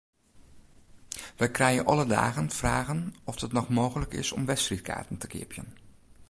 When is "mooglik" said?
3.77-4.13